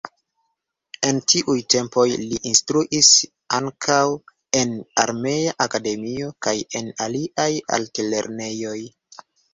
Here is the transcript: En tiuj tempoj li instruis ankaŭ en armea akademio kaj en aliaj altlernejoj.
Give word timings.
En 1.09 1.17
tiuj 1.33 1.57
tempoj 1.73 2.05
li 2.21 2.39
instruis 2.51 3.09
ankaŭ 3.59 3.99
en 4.63 4.73
armea 5.05 5.53
akademio 5.67 6.31
kaj 6.47 6.55
en 6.81 6.91
aliaj 7.09 7.51
altlernejoj. 7.79 8.79